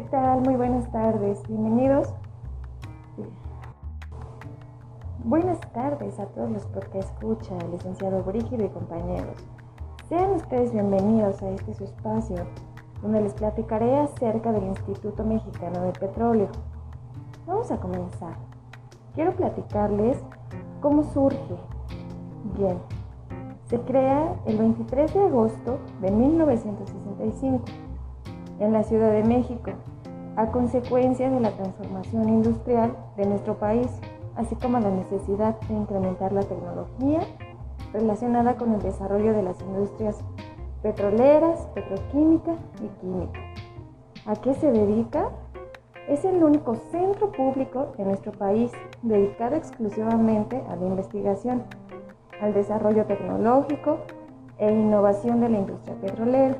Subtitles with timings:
[0.00, 0.40] ¿Qué tal?
[0.40, 1.46] Muy buenas tardes.
[1.46, 2.14] Bienvenidos.
[5.24, 9.36] Buenas tardes a todos los que escucha, licenciado Brígido y compañeros.
[10.08, 12.46] Sean ustedes bienvenidos a este su espacio,
[13.02, 16.48] donde les platicaré acerca del Instituto Mexicano de Petróleo.
[17.46, 18.36] Vamos a comenzar.
[19.14, 20.16] Quiero platicarles
[20.80, 21.56] cómo surge.
[22.56, 22.78] Bien,
[23.66, 27.89] se crea el 23 de agosto de 1965
[28.60, 29.72] en la Ciudad de México,
[30.36, 33.88] a consecuencia de la transformación industrial de nuestro país,
[34.36, 37.20] así como la necesidad de incrementar la tecnología
[37.92, 40.22] relacionada con el desarrollo de las industrias
[40.82, 42.52] petroleras, petroquímica
[42.82, 43.40] y química.
[44.26, 45.30] ¿A qué se dedica?
[46.08, 48.72] Es el único centro público en nuestro país
[49.02, 51.64] dedicado exclusivamente a la investigación
[52.40, 53.98] al desarrollo tecnológico
[54.58, 56.56] e innovación de la industria petrolera,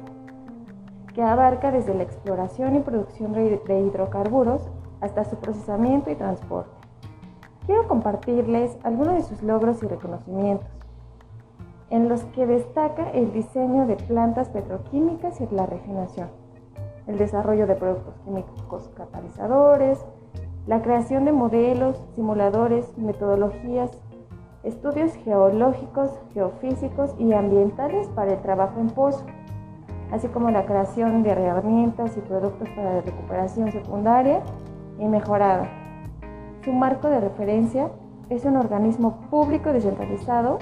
[1.15, 6.71] que abarca desde la exploración y producción de hidrocarburos hasta su procesamiento y transporte.
[7.67, 10.69] Quiero compartirles algunos de sus logros y reconocimientos,
[11.91, 16.29] en los que destaca el diseño de plantas petroquímicas y la refinación,
[17.07, 20.05] el desarrollo de productos químicos catalizadores,
[20.67, 23.91] la creación de modelos, simuladores, metodologías
[24.63, 29.25] estudios geológicos, geofísicos y ambientales para el trabajo en pozo,
[30.13, 34.41] así como la creación de herramientas y productos para la recuperación secundaria
[34.99, 35.69] y mejorada.
[36.65, 37.91] Su marco de referencia
[38.29, 40.59] es un organismo público descentralizado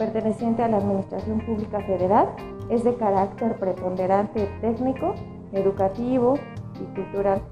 [0.00, 2.28] perteneciente a la Administración Pública Federal,
[2.70, 5.14] es de carácter preponderante técnico,
[5.52, 6.34] educativo
[6.80, 7.42] y cultural.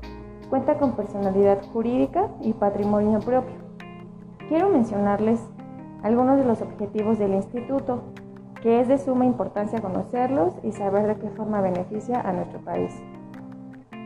[0.49, 3.55] Cuenta con personalidad jurídica y patrimonio propio.
[4.49, 5.41] Quiero mencionarles
[6.03, 8.01] algunos de los objetivos del instituto,
[8.63, 12.93] que es de suma importancia conocerlos y saber de qué forma beneficia a nuestro país.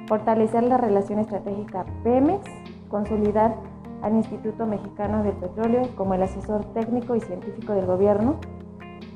[0.06, 2.50] Fortalecer la relación estratégica PEMEX,
[2.88, 3.56] consolidar
[4.02, 8.36] al Instituto Mexicano del Petróleo como el asesor técnico y científico del gobierno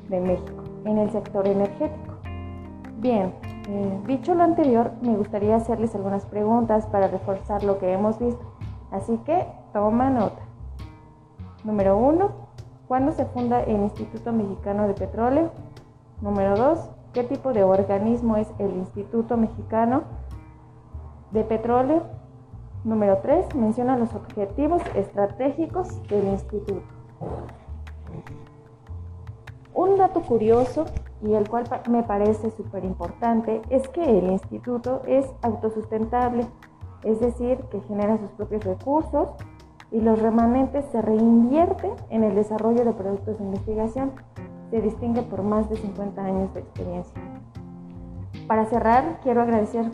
[0.09, 2.15] de México en el sector energético.
[2.99, 3.33] Bien,
[3.67, 8.41] eh, dicho lo anterior, me gustaría hacerles algunas preguntas para reforzar lo que hemos visto,
[8.91, 10.41] así que toma nota.
[11.63, 12.46] Número 1.
[12.87, 15.51] ¿Cuándo se funda el Instituto Mexicano de Petróleo?
[16.21, 16.89] Número 2.
[17.11, 20.03] ¿Qué tipo de organismo es el Instituto Mexicano
[21.31, 22.03] de Petróleo?
[22.85, 23.55] Número 3.
[23.55, 26.81] Menciona los objetivos estratégicos del instituto.
[29.73, 30.85] Un dato curioso
[31.21, 36.47] y el cual me parece súper importante es que el instituto es autosustentable,
[37.03, 39.27] es decir, que genera sus propios recursos
[39.91, 44.11] y los remanentes se reinvierten en el desarrollo de productos de investigación.
[44.69, 47.21] Se distingue por más de 50 años de experiencia.
[48.47, 49.85] Para cerrar, quiero agradecer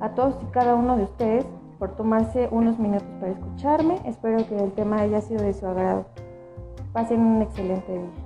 [0.00, 1.46] a todos y cada uno de ustedes
[1.78, 4.00] por tomarse unos minutos para escucharme.
[4.04, 6.06] Espero que el tema haya sido de su agrado.
[6.92, 8.25] Pasen un excelente día.